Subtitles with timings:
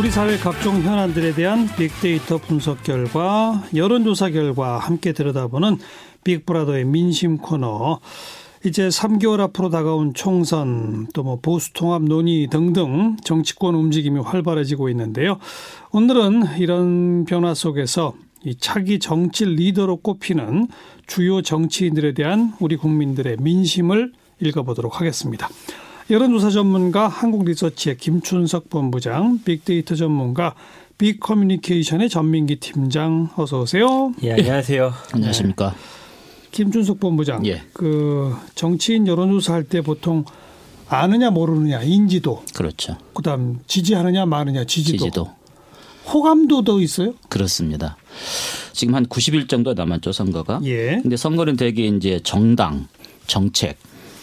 [0.00, 5.76] 우리 사회 각종 현안들에 대한 빅데이터 분석 결과, 여론조사 결과 함께 들여다보는
[6.24, 8.00] 빅브라더의 민심 코너.
[8.64, 15.36] 이제 3개월 앞으로 다가온 총선, 또 뭐 보수 통합 논의 등등 정치권 움직임이 활발해지고 있는데요.
[15.92, 20.68] 오늘은 이런 변화 속에서 이 차기 정치 리더로 꼽히는
[21.08, 25.50] 주요 정치인들에 대한 우리 국민들의 민심을 읽어보도록 하겠습니다.
[26.10, 30.54] 여론조사 전문가 한국리서치의 김춘석 본부장, 빅데이터 전문가
[30.98, 34.12] 빅커뮤니케이션의 전민기 팀장 어서 오세요.
[34.24, 34.92] 예, 안녕하세요.
[35.14, 35.74] 안녕하십니까.
[36.50, 37.46] 김춘석 본부장.
[37.46, 37.62] 예.
[37.72, 40.24] 그 정치인 여론조사 할 때 보통
[40.88, 42.42] 아느냐 모르느냐 인지도.
[42.56, 42.98] 그렇죠.
[43.14, 44.98] 그다음 지지하느냐 마느냐 지지도.
[44.98, 45.30] 지지도.
[46.12, 47.14] 호감도 더 있어요?
[47.28, 47.96] 그렇습니다.
[48.72, 50.60] 지금 한 90일 정도 남았죠 선거가.
[50.64, 50.98] 예.
[51.00, 52.88] 근데 선거는 대개 이제 정당,
[53.28, 53.78] 정책,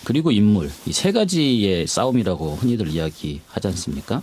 [0.07, 4.21] 그리고 인물 이 세 가지의 싸움이라고 흔히들 이야기하지 않습니까?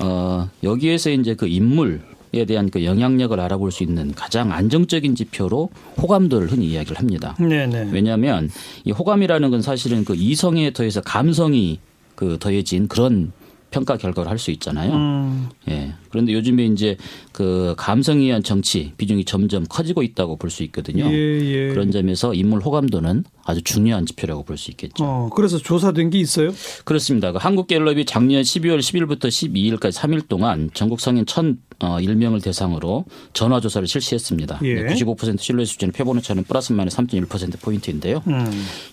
[0.00, 6.52] 어, 여기에서 이제 그 인물에 대한 그 영향력을 알아볼 수 있는 가장 안정적인 지표로 호감도를
[6.52, 7.34] 흔히 이야기를 합니다.
[7.40, 7.88] 네네.
[7.90, 8.48] 왜냐하면
[8.84, 11.80] 이 호감이라는 건 사실은 그 이성에 더해서 감성이
[12.14, 13.32] 그 더해진 그런
[13.72, 14.92] 평가 결과를 할 수 있잖아요.
[14.92, 15.48] 음.
[15.68, 15.94] 예.
[16.10, 16.96] 그런데 요즘에 이제
[17.32, 21.04] 그 감성에 의한 정치 비중이 점점 커지고 있다고 볼 수 있거든요.
[21.06, 21.68] 예, 예.
[21.68, 25.02] 그런 점에서 인물 호감도는 아주 중요한 지표라고 볼 수 있겠죠.
[25.04, 26.52] 어, 그래서 조사된 게 있어요?
[26.84, 27.32] 그렇습니다.
[27.32, 33.88] 그 한국갤럽이 작년 12월 10일부터 12일까지 3일 동안 전국 성인 1,001명을 어, 대상으로 전화 조사를
[33.88, 34.60] 실시했습니다.
[34.64, 34.84] 예.
[34.86, 38.22] 95% 신뢰 수준의 표본 오 차는 플러스 마이너스 3.1% 포인트인데요.
[38.26, 38.44] 음.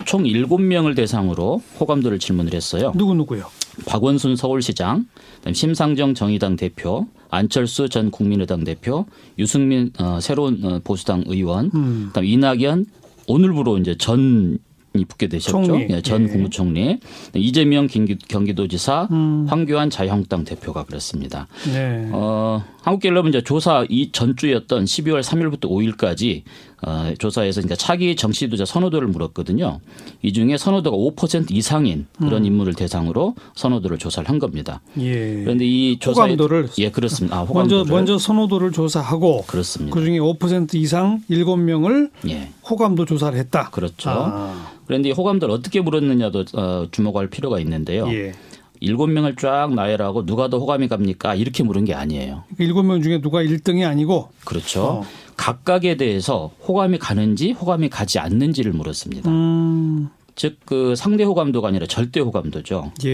[0.06, 2.92] 총 7명을 대상으로 호감도를 질문을 했어요.
[2.96, 3.44] 누구 누구요?
[3.86, 5.06] 박원순 서울시장,
[5.52, 9.06] 심상정 정의당 대표, 안철수 전 국민의당 대표,
[9.38, 12.06] 유승민 어, 새로운 어, 보수당 의원, 음.
[12.08, 12.86] 그다음 이낙연
[13.26, 14.58] 오늘부로 이제 전
[14.92, 15.86] 이 붙게 되셨죠.
[15.90, 16.26] 예, 전 예.
[16.26, 16.98] 국무총리
[17.36, 19.46] 이재명 경기도지사 음.
[19.48, 21.46] 황교안 자유한국당 대표가 그랬습니다.
[21.72, 22.08] 네.
[22.10, 26.42] 어, 한국갤럽은 이제 조사 이 전주였던 12월 3일부터 5일까지
[26.82, 29.80] 어, 조사에서 그러니까 차기 정치주자 선호도를 물었거든요.
[30.22, 32.46] 이 중에 선호도가 5% 이상인 그런 음.
[32.46, 34.80] 인물을 대상으로 선호도를 조사를 한 겁니다.
[34.98, 35.42] 예.
[35.42, 37.36] 그런데 이 조사 호감도를 예 그렇습니다.
[37.36, 37.84] 아, 호감도를.
[37.84, 39.94] 먼저 먼저 선호도를 조사하고 그렇습니다.
[39.94, 42.48] 그 중에 5% 이상 7명을 예.
[42.68, 43.70] 호감도 조사를 했다.
[43.70, 44.10] 그렇죠.
[44.10, 44.72] 아.
[44.86, 48.08] 그런데 이 호감도를 어떻게 물었느냐도 어, 주목할 필요가 있는데요.
[48.10, 48.32] 예.
[48.80, 51.34] 일곱 명을 쫙 나열하고 누가 더 호감이 갑니까?
[51.34, 52.44] 이렇게 물은 게 아니에요.
[52.58, 54.82] 일곱 명 중에 누가 1등이 아니고 그렇죠.
[54.82, 55.06] 어.
[55.40, 59.30] 각각에 대해서 호감이 가는지 호감이 가지 않는지를 물었습니다.
[59.30, 60.10] 음.
[60.40, 62.92] 즉 그 상대 호감도가 아니라 절대 호감도죠.
[63.04, 63.08] 예,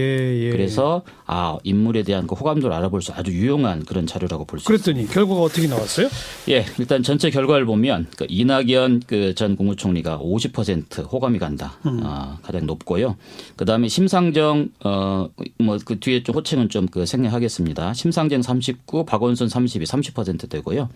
[0.45, 0.49] 예.
[0.51, 4.83] 그래서 아 인물에 대한 그 호감도를 알아볼 수 아주 유용한 그런 자료라고 볼 수 있습니다.
[5.01, 6.07] 그랬더니 결과가 어떻게 나왔어요?
[6.49, 11.73] 예, 일단 전체 결과를 보면 그 이낙연 그 전 국무총리가 50% 호감이 간다.
[11.85, 11.99] 음.
[12.03, 13.17] 어, 가장 높고요.
[13.57, 15.27] 그다음에 심상정 어
[15.59, 17.93] 뭐 그 뒤에 좀 호칭은 좀 그 생략하겠습니다.
[17.93, 20.87] 심상정 39, 박원순 32, 30%대고요.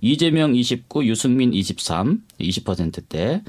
[0.00, 3.42] 이재명 29, 유승민 23, 20%대.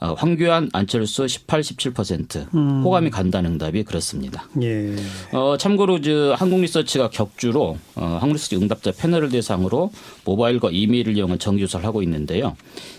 [0.00, 2.82] 어, 황교안, 안철수 18, 17% 음.
[2.84, 4.48] 호감이 간다는 응답이 그렇습니다.
[4.62, 4.94] 예.
[5.32, 9.90] 어, 참고로 저 한국리서치가 격주로 어, 한국리서치 응답자 패널을 대상으로
[10.24, 12.56] 모바일과 이메일을 이용한 정기조사를 하고 있는데요.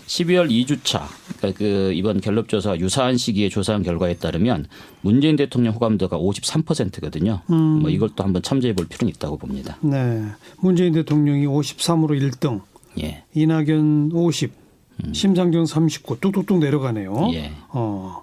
[0.08, 1.04] 12월 2주차
[1.38, 4.66] 그러니까 그 이번 갤럽 조사 유사한 시기에 조사한 결과에 따르면
[5.00, 7.40] 문재인 대통령 호감도가 53%거든요.
[7.48, 7.56] 음.
[7.80, 9.78] 뭐 이걸 또 한번 참조해 볼 필요는 있다고 봅니다.
[9.80, 10.22] 네.
[10.58, 12.60] 문재인 대통령이 53으로 1등.
[13.00, 13.22] 예.
[13.34, 14.59] 이낙연 50, 음.
[15.12, 17.30] 심상정 39 뚝뚝뚝 내려가네요.
[17.34, 17.52] 예.
[17.68, 18.20] 어.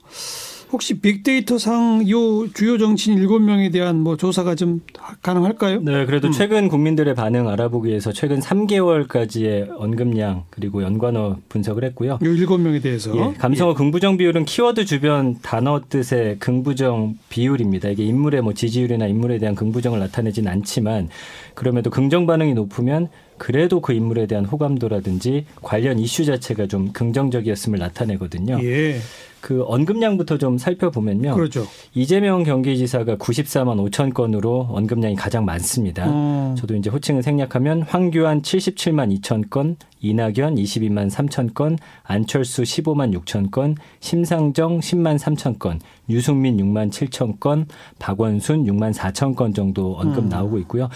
[0.72, 4.82] 혹시 빅데이터 상 요 주요 정치인 7명에 대한 뭐 조사가 좀
[5.22, 5.80] 가능할까요?
[5.80, 6.32] 네, 그래도 음.
[6.34, 12.12] 최근 국민들의 반응 알아보기 위해서 최근 3개월까지의 언급량 그리고 연관어 분석을 했고요.
[12.14, 13.74] 요 7명에 대해서 예, 감성어 예.
[13.76, 17.88] 긍부정 비율은 키워드 주변 단어 뜻의 긍부정 비율입니다.
[17.90, 21.08] 이게 인물의 뭐 지지율이나 인물에 대한 긍부정을 나타내진 않지만
[21.54, 23.08] 그럼에도 긍정 반응이 높으면
[23.38, 28.60] 그래도 그 인물에 대한 호감도라든지 관련 이슈 자체가 좀 긍정적이었음을 나타내거든요.
[28.64, 29.00] 예.
[29.48, 31.34] 그 언급량부터 좀 살펴보면요.
[31.34, 31.66] 그렇죠.
[31.94, 36.06] 이재명 경기지사가 94만 5천 건으로 언급량이 가장 많습니다.
[36.06, 36.54] 어.
[36.58, 43.50] 저도 이제 호칭을 생략하면 황교안 77만 2천 건, 이낙연 22만 3천 건, 안철수 15만 6천
[43.50, 45.80] 건, 심상정 10만 3천 건,
[46.10, 47.68] 유승민 6만 7천 건,
[48.00, 50.30] 박원순 6만 4천 건 정도 언급 음.
[50.30, 50.90] 나오고 있고요.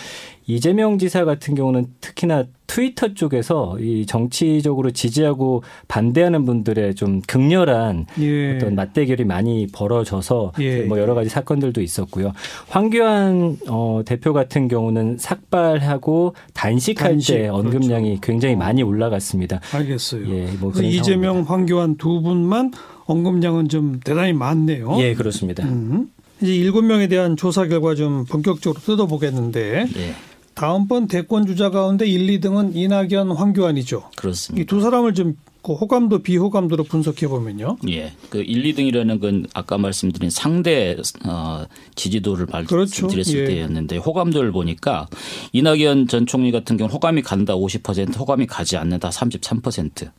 [0.46, 8.56] 이재명 지사 같은 경우는 특히나 트위터 쪽에서 이 정치적으로 지지하고 반대하는 분들의 좀 극렬한 예.
[8.56, 10.84] 어떤 맞대결이 많이 벌어져서 예.
[10.84, 12.32] 뭐 여러 가지 사건들도 있었고요.
[12.70, 17.34] 황교안 어, 대표 같은 경우는 삭발하고 단식할 단식.
[17.34, 18.22] 때 언급량이 그렇죠.
[18.22, 19.60] 굉장히 많이 올라갔습니다.
[19.74, 20.30] 알겠어요.
[20.30, 22.72] 예, 뭐 이재명, 황교안 두 분만
[23.04, 24.96] 언급량은 좀 대단히 많네요.
[25.00, 25.66] 예, 그렇습니다.
[25.66, 26.08] 음.
[26.42, 30.14] 이제 일곱 명에 대한 조사 결과 좀 본격적으로 뜯어보겠는데 네.
[30.54, 34.12] 다음번 대권 주자 가운데 1, 2등은 이낙연, 황교안이죠.
[34.16, 34.62] 그렇습니다.
[34.62, 37.78] 이 두 사람을 좀그 호감도 비호감도로 분석해 보면요.
[37.90, 38.14] 예.
[38.30, 41.66] 그 1, 2등이라는 건 아까 말씀드린 상대 어,
[41.96, 42.76] 지지도를 그렇죠.
[43.08, 43.46] 말씀드렸을 예.
[43.46, 45.08] 때였는데 호감도를 보니까
[45.54, 50.12] 이낙연 전 총리 같은 경우는 호감이 간다 50%, 호감이 가지 않는다 33%.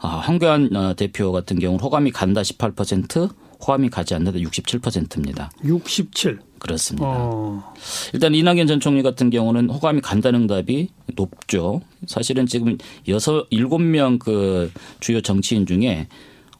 [0.00, 3.30] 아, 황교안 어, 대표 같은 경우는 호감이 간다 18%,
[3.60, 5.50] 호감이 가지 않는다 67%입니다.
[5.64, 6.38] 67.
[6.58, 7.06] 그렇습니다.
[7.08, 7.74] 어.
[8.12, 11.80] 일단 이낙연 전 총리 같은 경우는 호감이 간다는 응답이 높죠.
[12.06, 12.78] 사실은 지금
[13.08, 14.70] 여섯 일곱 명 그
[15.00, 16.06] 주요 정치인 중에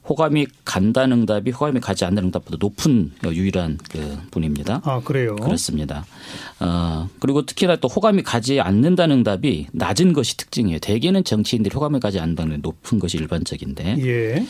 [0.07, 4.81] 호감이 간다는 응답이 호감이 가지 않는 응답보다 높은 유일한 그 분입니다.
[4.83, 5.35] 아, 그래요.
[5.35, 6.03] 그렇습니다.
[6.59, 10.79] 어, 그리고 특히나 또 호감이 가지 않는다는 응답이 낮은 것이 특징이에요.
[10.79, 13.97] 대개는 정치인들이 호감이 가지 않는다는 높은 것이 일반적인데.
[13.99, 14.45] 예.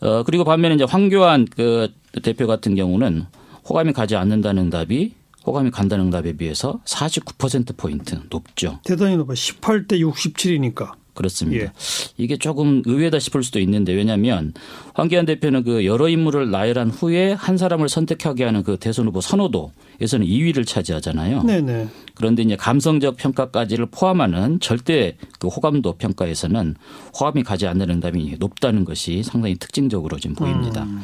[0.00, 1.88] 어, 그리고 반면에 이제 황교안 그
[2.22, 3.26] 대표 같은 경우는
[3.70, 5.12] 호감이 가지 않는다는 응답이
[5.46, 8.80] 호감이 간다는 응답에 비해서 49%포인트 높죠.
[8.84, 9.32] 대단히 높아.
[9.32, 10.92] 18대 67이니까.
[11.14, 11.64] 그렇습니다.
[11.66, 11.72] 예.
[12.16, 14.54] 이게 조금 의외다 싶을 수도 있는데 왜냐하면
[14.94, 20.26] 황교안 대표는 그 여러 인물을 나열한 후에 한 사람을 선택하게 하는 그 대선 후보 선호도에서는
[20.26, 21.42] 2위를 차지하잖아요.
[21.42, 21.88] 네네.
[22.14, 26.76] 그런데 이제 감성적 평가까지를 포함하는 절대 그 호감도 평가에서는
[27.18, 30.84] 호감이 가지 않는 응답이 높다는 것이 상당히 특징적으로 지금 보입니다.
[30.84, 31.02] 음.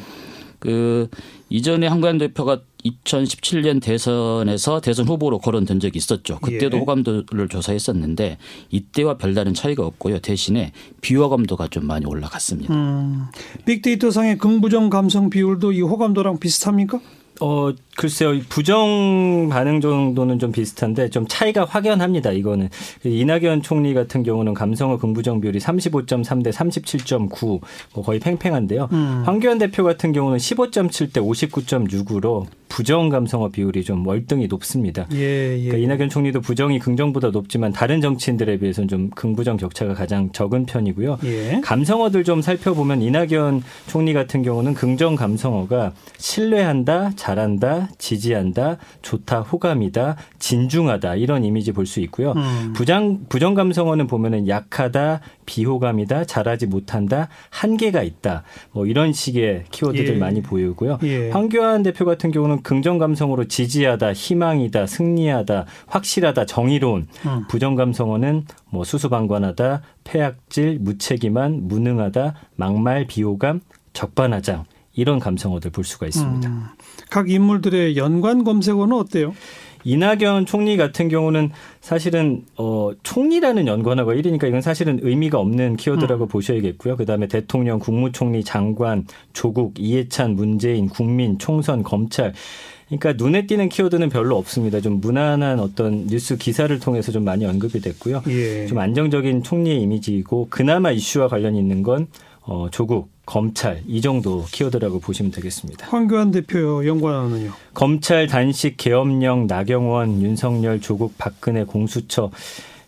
[0.59, 1.09] 그
[1.49, 6.39] 이전에 황교안 대표가 2017년 대선에서 대선 후보로 거론된 적이 있었죠.
[6.39, 6.79] 그때도 예.
[6.79, 8.37] 호감도를 조사했었는데
[8.69, 10.19] 이때와 별다른 차이가 없고요.
[10.19, 10.71] 대신에
[11.01, 12.73] 비호감도가 좀 많이 올라갔습니다.
[12.73, 13.25] 음.
[13.65, 16.99] 빅데이터상의 긍부정 감성 비율도 이 호감도랑 비슷합니까?
[17.39, 18.33] 어, 글쎄요.
[18.33, 22.31] 이 부정 반응 정도는 좀 비슷한데 좀 차이가 확연합니다.
[22.31, 22.69] 이거는.
[23.01, 27.61] 그 이낙연 총리 같은 경우는 감성어 긍부정 비율이 35.3 대 37.9
[27.93, 28.89] 뭐 거의 팽팽한데요.
[28.91, 29.23] 음.
[29.25, 35.07] 황교안 대표 같은 경우는 15.7 대 59.6으로 부정 감성어 비율이 좀 월등히 높습니다.
[35.13, 35.69] 예, 예.
[35.69, 41.19] 그러니까 이낙연 총리도 부정이 긍정보다 높지만 다른 정치인들에 비해서는 좀 긍부정 격차가 가장 적은 편이고요.
[41.25, 41.61] 예.
[41.63, 51.15] 감성어들 좀 살펴보면 이낙연 총리 같은 경우는 긍정 감성어가 신뢰한다, 잘한다, 지지한다, 좋다, 호감이다, 진중하다
[51.15, 52.33] 이런 이미지 볼 수 있고요.
[52.33, 52.73] 음.
[52.75, 58.43] 부정 부정 감성어는 보면은 약하다, 비호감이다, 잘하지 못한다, 한계가 있다.
[58.73, 60.17] 뭐 이런 식의 키워드들 예.
[60.19, 60.99] 많이 보이고요.
[61.03, 61.29] 예.
[61.31, 67.07] 황교안 대표 같은 경우는 긍정 감성으로 지지하다, 희망이다, 승리하다, 확실하다, 정의로운.
[67.25, 67.43] 음.
[67.47, 73.61] 부정 감성어는 뭐 수수방관하다, 폐악질, 무책임한, 무능하다, 막말, 비호감,
[73.93, 76.49] 적반하장 이런 감성어들 볼 수가 있습니다.
[76.49, 76.65] 음.
[77.09, 79.33] 각 인물들의 연관 검색어는 어때요?
[79.87, 86.97] 이낙연 총리 같은 경우는 사실은 어 총리라는 연관어가 1위니까 이건 사실은 의미가 없는 키워드라고 보셔야겠고요.
[86.97, 92.33] 그다음에 대통령, 국무총리, 장관, 조국, 이해찬, 문재인, 국민, 총선, 검찰
[92.87, 94.81] 그러니까 눈에 띄는 키워드는 별로 없습니다.
[94.81, 98.23] 좀 무난한 어떤 뉴스 기사를 통해서 좀 많이 언급이 됐고요.
[98.27, 98.67] 예.
[98.67, 102.07] 좀 안정적인 총리의 이미지이고 그나마 이슈와 관련이 있는 건
[102.41, 105.85] 어, 조국, 검찰 이 정도 키워드라고 보시면 되겠습니다.
[105.87, 107.51] 황교안 대표 연관어는요?
[107.73, 112.31] 검찰 단식 계엄령 나경원 윤석열 조국 박근혜 공수처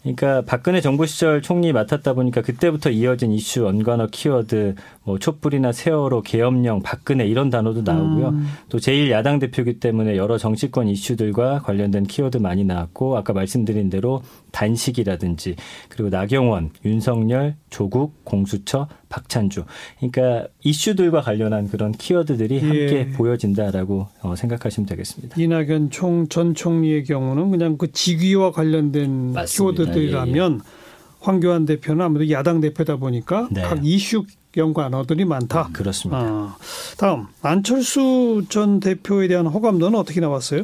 [0.01, 6.21] 그러니까 박근혜 정부 시절 총리 맡았다 보니까 그때부터 이어진 이슈 언관어 키워드 뭐 촛불이나 세월호
[6.21, 8.29] 계엄령 박근혜 이런 단어도 나오고요.
[8.29, 8.47] 음.
[8.69, 14.21] 또 제일 야당 대표기 때문에 여러 정치권 이슈들과 관련된 키워드 많이 나왔고 아까 말씀드린 대로
[14.51, 15.55] 단식이라든지
[15.89, 19.65] 그리고 나경원, 윤석열, 조국, 공수처, 박찬주.
[19.97, 23.09] 그러니까 이슈들과 관련한 그런 키워드들이 함께 예.
[23.09, 25.35] 보여진다라고 어, 생각하시면 되겠습니다.
[25.39, 29.45] 이낙연 총 전 총리의 경우는 그냥 그 직위와 관련된 맞습니다.
[29.45, 30.61] 키워드 들이라면
[31.19, 33.61] 황교안 대표는 아무래도 야당 대표다 보니까 네.
[33.61, 34.23] 각 이슈
[34.57, 35.69] 연관어들이 많다.
[35.73, 36.19] 그렇습니다.
[36.19, 36.57] 아,
[36.97, 40.63] 다음 안철수 전 대표에 대한 호감도는 어떻게 나왔어요?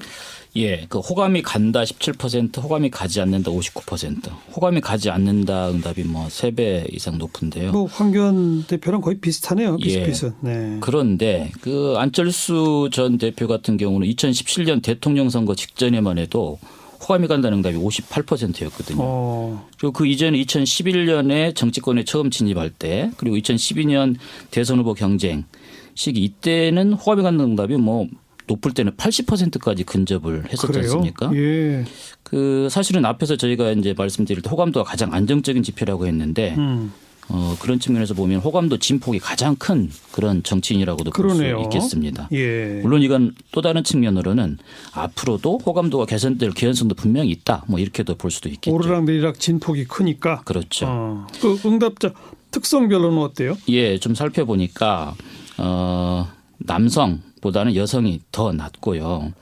[0.58, 4.30] 예, 그 호감이 간다 17%, 호감이 가지 않는다 59%.
[4.56, 7.74] 호감이 가지 않는다 응답이 뭐 3배 이상 높은데요.
[7.74, 9.78] 뭐 황교안 대표랑 거의 비슷하네요.
[9.82, 9.84] 예.
[9.84, 10.34] 비슷비슷.
[10.40, 10.78] 네.
[10.80, 16.58] 그런데 그 안철수 전 대표 같은 경우는 2017년 대통령 선거 직전에만 해도
[17.06, 18.98] 호감이 간다는 응답이 58%였거든요.
[19.00, 24.16] 어, 그리고 그 이전에 2011년에 정치권에 처음 진입할 때 그리고 2012년
[24.50, 25.46] 대선 후보 경쟁
[25.94, 28.08] 시기 이때는 호감이 간다는 응답이 뭐
[28.48, 30.80] 높을 때는 80%까지 근접을 했었지?
[30.80, 31.32] 않습니까?
[31.34, 31.86] 예.
[32.24, 36.92] 그 사실은 앞에서 저희가 이제 말씀드릴 때 호감도가 가장 안정적인 지표라고 했는데 음,
[37.28, 41.44] 어, 그런 측면에서 보면 호감도 진폭이 가장 큰 그런 정치인이라고도 볼 수.
[41.64, 42.30] 있겠습니다.
[42.34, 42.80] 예.
[42.84, 44.58] 물론 이건 또 다른 측면으로는
[44.94, 47.64] 앞으로도 호감도가 개선될 개연성도 분명히 있다.
[47.68, 48.74] 뭐 이렇게도 볼 수도 있겠죠.
[48.76, 50.42] 오르락 내리락 진폭이 크니까.
[50.46, 50.86] 그렇죠.
[50.88, 52.12] 어, 그 응답자
[52.52, 53.58] 특성별로는 어때요?
[53.70, 55.16] 예, 좀 살펴보니까
[55.58, 56.28] 어,
[56.60, 59.34] 남성 보다는 여성이 더 낮고요.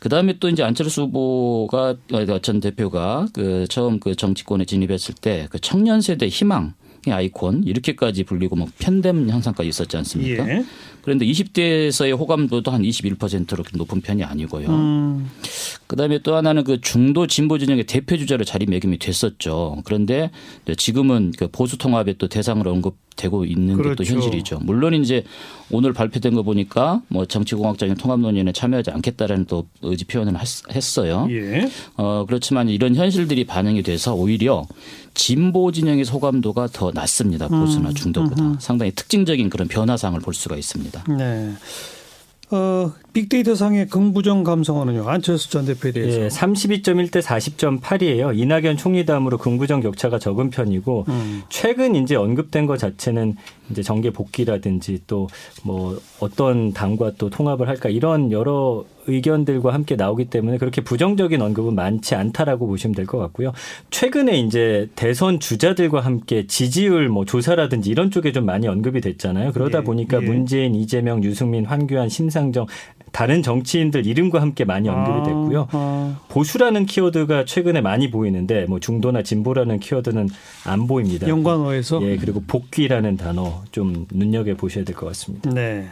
[0.00, 5.46] 그 다음에 또 이제 안철수 후보가 어, 전 대표가 그 처음 그 정치권에 진입했을 때
[5.50, 6.74] 그 청년 세대 희망
[7.06, 10.48] 아이콘 이렇게까지 불리고 뭐 편됨 현상까지 있었지 않습니까?
[10.48, 10.64] 예.
[11.02, 14.68] 그런데 20대에서의 호감도도 한 21%로 높은 편이 아니고요.
[14.68, 15.30] 음,
[15.86, 19.80] 그다음에 또 하나는 그 중도 진보 진영의 대표 주자로 자리매김이 됐었죠.
[19.84, 20.30] 그런데
[20.76, 24.04] 지금은 그 보수 통합의 또 대상으로 언급 되고 있는 그렇죠.
[24.04, 24.60] 현실이죠.
[24.62, 25.24] 물론 이제
[25.70, 31.26] 오늘 발표된 거 보니까 뭐 정치공학적인 통합 논의에 참여하지 않겠다라는 또 의지 표현을 했- 했어요.
[31.30, 31.68] 예.
[31.96, 34.64] 어, 그렇지만 이런 현실들이 반영이 돼서 오히려
[35.14, 37.48] 진보 진영의 소감도가 더 낮습니다.
[37.48, 38.56] 보수나 중도보다.
[38.60, 41.04] 상당히 특징적인 그런 변화상을 볼 수가 있습니다.
[41.18, 41.52] 네.
[42.50, 45.08] 어, 빅데이터 상의 긍부정 감성어는요.
[45.08, 46.20] 안철수 전 대표에 대해서.
[46.20, 48.38] 예, 32.1 대 40.8이에요.
[48.38, 51.42] 이낙연 총리 다음으로 긍부정 격차가 적은 편이고 음.
[51.50, 53.36] 최근 이제 언급된 것 자체는
[53.70, 55.28] 이제 정계 복귀라든지 또
[55.64, 61.74] 뭐 어떤 당과 또 통합을 할까 이런 여러 의견들과 함께 나오기 때문에 그렇게 부정적인 언급은
[61.74, 63.52] 많지 않다라고 보시면 될 것 같고요.
[63.90, 69.52] 최근에 이제 대선 주자들과 함께 지지율 뭐 조사라든지 이런 쪽에 좀 많이 언급이 됐잖아요.
[69.52, 70.26] 그러다 예, 보니까 예.
[70.26, 72.66] 문재인, 이재명, 유승민, 황교안, 심상정
[73.18, 75.66] 다른 정치인들 이름과 함께 많이 언급이 됐고요.
[75.72, 80.28] 아, 보수라는 키워드가 최근에 많이 보이는데 뭐 중도나 진보라는 키워드는
[80.64, 81.26] 안 보입니다.
[81.26, 82.00] 연관어에서.
[82.04, 85.50] 예, 그리고 복귀라는 단어 좀 눈여겨 보셔야 될 것 같습니다.
[85.50, 85.88] 네.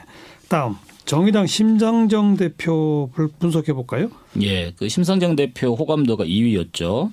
[0.49, 4.09] 다음 정의당 심상정 대표 불- 분석해 볼까요?
[4.43, 7.11] 예, 그 심상정 대표 호감도가 2위였죠.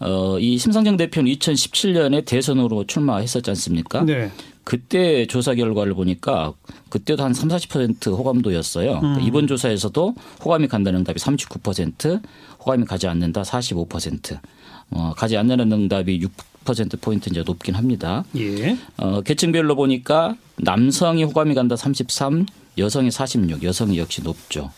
[0.00, 4.02] 어, 이 심상정 대표는 2017년에 대선으로 출마했었지 않습니까?
[4.04, 4.30] 네.
[4.64, 6.52] 그때 조사 결과를 보니까
[6.88, 9.00] 그때도 한 3, 40% 호감도였어요.
[9.00, 12.22] 그러니까 이번 조사에서도 호감이 간다는 응답이 39%,
[12.60, 14.38] 호감이 가지 않는다 45%.
[14.92, 16.20] 어, 가지 않는 응답이
[16.64, 18.24] 6% 포인트 이제 높긴 합니다.
[18.36, 18.76] 예.
[18.98, 22.46] 어, 계층별로 보니까 남성이 호감이 간다 33,
[22.78, 24.70] 여성이 46, 여성이 역시 높죠.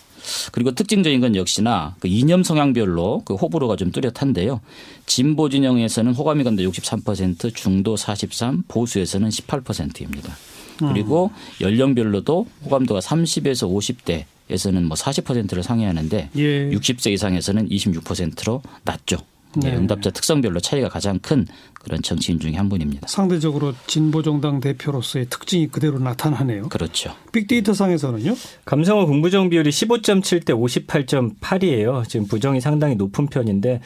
[0.53, 4.61] 그리고 특징적인 건 역시나 그 이념 성향별로 그 호불호가 좀 뚜렷한데요.
[5.07, 10.35] 진보 진영에서는 호감이 간다 63%, 중도 43, 보수에서는 18%입니다.
[10.79, 16.71] 그리고 연령별로도 호감도가 30에서 50대 에서는 뭐 40%를 상회하는데 예.
[16.71, 19.17] 60세 이상에서는 26%로 낮죠.
[19.57, 19.77] 네, 네.
[19.77, 21.47] 응답자 특성별로 차이가 가장 큰
[21.81, 23.07] 그런 정치인 중에 한 분입니다.
[23.09, 26.69] 상대적으로 진보 정당 대표로서의 특징이 그대로 나타나네요.
[26.69, 27.15] 그렇죠.
[27.33, 28.35] 빅데이터 상에서는요.
[28.65, 32.09] 감성어 긍부정 비율이 15.7 대 58.8이에요.
[32.09, 33.81] 지금 부정이 상당히 높은 편인데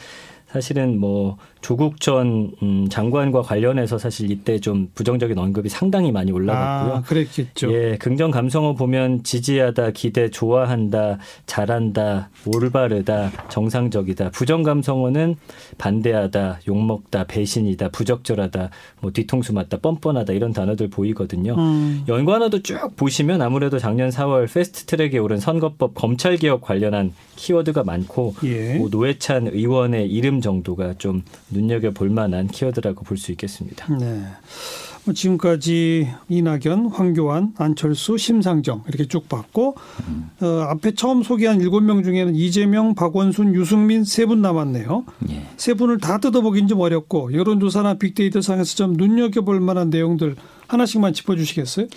[0.51, 6.93] 사실은 뭐 조국 전 음, 장관과 관련해서 사실 이때 좀 부정적인 언급이 상당히 많이 올라갔고요.
[6.95, 7.71] 아, 그랬겠죠.
[7.73, 14.31] 예, 긍정 감성어 보면 지지하다, 기대, 좋아한다, 잘한다, 올바르다, 정상적이다.
[14.31, 15.35] 부정 감성어는
[15.77, 18.69] 반대하다, 욕먹다, 배신이다, 부적절하다,
[19.01, 21.55] 뭐 뒤통수 맞다, 뻔뻔하다 이런 단어들 보이거든요.
[21.55, 28.35] 음, 연관어도 쭉 보시면 아무래도 작년 4월 패스트트랙에 오른 선거법 검찰 개혁 관련한 키워드가 많고
[28.43, 28.75] 예.
[28.77, 33.85] 뭐 노회찬 의원의 이름 정도가 좀 눈여겨 볼 만한 키워드라고 볼 수 있겠습니다.
[33.95, 34.23] 네.
[35.05, 39.75] 뭐 지금까지 이낙연, 황교안, 안철수, 심상정 이렇게 쭉 봤고
[40.41, 45.05] 어, 앞에 처음 소개한 일곱 명 중에는 이재명, 박원순, 유승민 세 분 남았네요.
[45.31, 45.43] 예.
[45.57, 50.35] 세 분을 다 뜯어보긴 좀 어렵고 여론조사나 빅데이터 상에서 좀 눈여겨볼 만한 내용들
[50.67, 51.87] 하나씩만 짚어주시겠어요?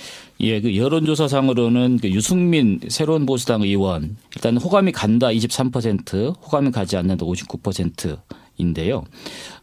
[0.40, 7.26] 예, 그 여론조사상으로는 그 유승민 새로운 보수당 의원 일단 호감이 간다 23%, 호감이 가지 않는다
[7.26, 8.18] 59%
[8.56, 9.04] 인데요.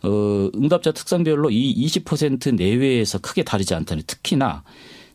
[0.03, 4.63] 어, 응답자 특성별로 이 20% 내외에서 크게 다르지 않다는 특히나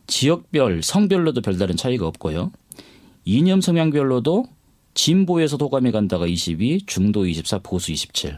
[0.07, 2.51] 지역별, 성별로도 별다른 차이가 없고요.
[3.25, 4.45] 이념 성향별로도
[4.93, 8.37] 진보에서 호감이 간다가 22, 중도 24, 보수 27.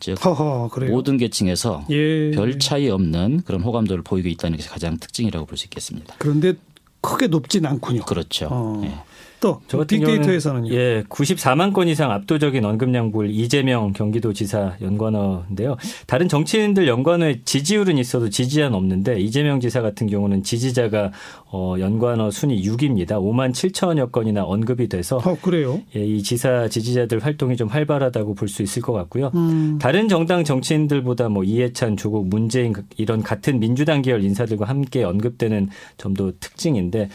[0.00, 0.70] 즉 허허.
[0.88, 2.30] 모든 계층에서 예.
[2.30, 6.14] 별 차이 없는 그런 호감도를 보이고 있다는 것이 가장 특징이라고 볼 수 있겠습니다.
[6.18, 6.54] 그런데
[7.00, 8.02] 크게 높진 않군요.
[8.04, 8.48] 그렇죠.
[8.50, 8.80] 어.
[8.84, 8.94] 예.
[9.40, 10.74] 또저 같은 경우는 빅데이터에서는요.
[10.74, 15.76] 예, 94만 건 이상 압도적인 언급량 볼 이재명 경기도지사 연관어인데요.
[16.06, 21.12] 다른 정치인들 연관어에 지지율은 있어도 지지자는 없는데 이재명 지사 같은 경우는 지지자가
[21.50, 23.12] 어, 연관어 순위 6입니다.
[23.12, 25.80] 5만 7천여 건이나 언급이 돼서 어 그래요.
[25.94, 29.30] 예, 이 지사 지지자들 활동이 좀 활발하다고 볼 수 있을 것 같고요.
[29.34, 29.78] 음.
[29.78, 35.68] 다른 정당 정치인들보다 뭐 이해찬, 조국, 문재인 이런 같은 민주당 계열 인사들과 함께 언급되는
[35.98, 37.10] 점도 특징인데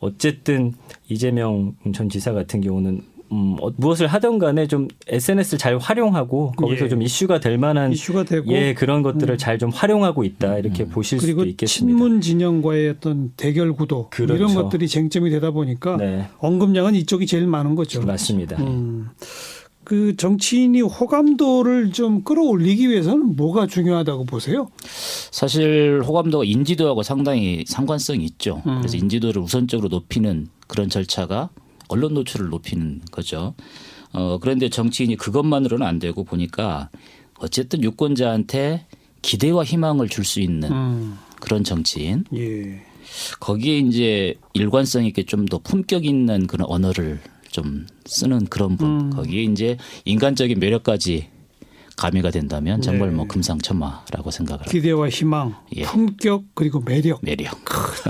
[0.00, 0.72] 어쨌든
[1.08, 6.84] 이재명 전 지사 같은 경우는 음, 어, 무엇을 하든 간에 좀 SNS를 잘 활용하고 거기서
[6.84, 6.88] 예.
[6.88, 11.40] 좀 이슈가 될 만한 이슈가 되고 예 그런 것들을 잘좀 활용하고 있다 이렇게 보실 그리고
[11.40, 11.98] 수도 있겠습니다.
[11.98, 14.34] 친문 진영과의 어떤 대결 구도 그렇죠.
[14.34, 18.00] 이런 것들이 쟁점이 되다 보니까 네, 언급량은 이쪽이 제일 많은 거죠.
[18.02, 18.62] 맞습니다.
[18.62, 19.08] 음.
[19.86, 24.68] 그 정치인이 호감도를 좀 끌어올리기 위해서는 뭐가 중요하다고 보세요?
[25.30, 28.64] 사실 호감도가 인지도하고 상당히 상관성이 있죠.
[28.66, 28.78] 음.
[28.78, 31.50] 그래서 인지도를 우선적으로 높이는 그런 절차가
[31.86, 33.54] 언론 노출을 높이는 거죠.
[34.12, 36.90] 어, 그런데 정치인이 그것만으로는 안 되고 보니까
[37.38, 38.86] 어쨌든 유권자한테
[39.22, 41.16] 기대와 희망을 줄 수 있는 음.
[41.40, 42.24] 그런 정치인.
[42.34, 42.82] 예.
[43.38, 47.20] 거기에 이제 일관성 있게 좀 더 품격 있는 그런 언어를
[47.56, 49.00] 좀 쓰는 그런 분.
[49.00, 49.10] 음.
[49.10, 51.30] 거기에 이제 인간적인 매력까지
[51.96, 53.16] 가미가 된다면 정말 네.
[53.16, 54.70] 뭐 금상첨화라고 생각을 합니다.
[54.70, 55.84] 기대와 희망, 예.
[55.84, 57.20] 품격 그리고 매력.
[57.22, 57.56] 매력.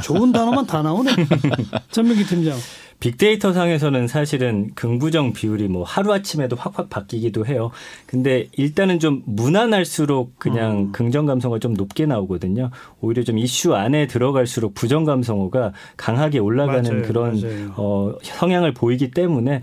[0.03, 1.15] 좋은 단어만 다 나오네.
[1.93, 2.59] 전명기 팀장.
[2.99, 7.71] 빅데이터 상에서는 사실은 긍부정 비율이 뭐 하루아침에도 확확 바뀌기도 해요.
[8.07, 10.93] 근데 일단은 좀 무난할수록 그냥 음.
[10.93, 12.71] 긍정 감성어가 좀 높게 나오거든요.
[13.00, 17.75] 오히려 좀 이슈 안에 들어갈수록 부정 감성어가 강하게 올라가는 맞아요, 그런 맞아요.
[17.76, 19.61] 어, 성향을 보이기 때문에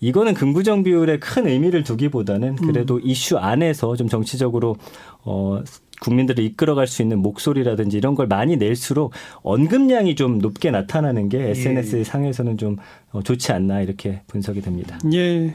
[0.00, 4.76] 이거는 긍부정 비율에 큰 의미를 두기보다는 그래도 이슈 안에서 좀 정치적으로
[5.24, 5.60] 어,
[6.00, 9.12] 국민들을 이끌어갈 수 있는 목소리라든지 이런 걸 많이 낼수록
[9.42, 12.76] 언급량이 좀 높게 나타나는 게 SNS 상에서는 좀
[13.12, 14.98] 어, 좋지 않나 이렇게 분석이 됩니다.
[15.12, 15.54] 예.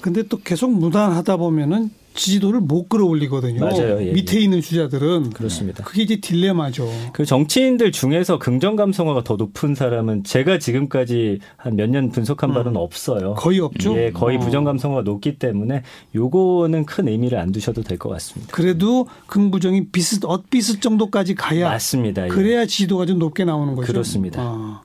[0.00, 1.90] 근데 또 계속 무난하다 보면은
[2.20, 3.60] 지지도를 못 끌어올리거든요.
[3.60, 4.06] 맞아요.
[4.06, 5.82] 예, 밑에 있는 주자들은 그렇습니다.
[5.84, 6.86] 그게 이제 딜레마죠.
[7.14, 12.76] 그 정치인들 중에서 긍정 감성어가 더 높은 사람은 제가 지금까지 한 몇 년 분석한 바로는
[12.78, 13.34] 없어요.
[13.34, 13.96] 거의 없죠.
[13.96, 14.40] 예, 거의 어.
[14.40, 15.82] 부정 감성어가 높기 때문에
[16.14, 18.52] 요거는 큰 의미를 안 두셔도 될 것 같습니다.
[18.52, 22.24] 그래도 긍부정이 비슷 엇비슷 정도까지 가야 맞습니다.
[22.24, 22.28] 예.
[22.28, 23.90] 그래야 지지도가 좀 높게 나오는 거죠.
[23.92, 24.42] 그렇습니다.
[24.42, 24.82] 아.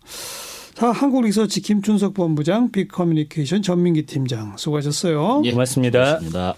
[0.73, 5.41] 자, 한국리서치 김준석 본부장, 빅커뮤니케이션 전민기 팀장 수고하셨어요.
[5.45, 5.99] 예, 고맙습니다.
[6.19, 6.55] 고맙습니다.